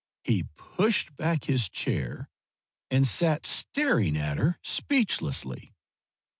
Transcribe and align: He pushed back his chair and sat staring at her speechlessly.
He 0.23 0.45
pushed 0.57 1.15
back 1.15 1.43
his 1.43 1.69
chair 1.69 2.27
and 2.89 3.05
sat 3.05 3.45
staring 3.45 4.17
at 4.17 4.39
her 4.39 4.57
speechlessly. 4.63 5.75